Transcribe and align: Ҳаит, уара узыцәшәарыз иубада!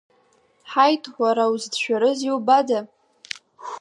Ҳаит, 0.71 1.03
уара 1.21 1.43
узыцәшәарыз 1.51 2.19
иубада! 2.27 2.79